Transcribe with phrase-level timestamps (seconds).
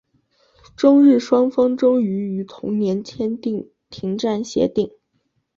[0.75, 4.91] 中日双方最终于同年签订停战协定。